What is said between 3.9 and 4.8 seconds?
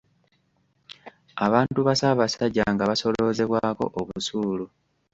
obusuulu.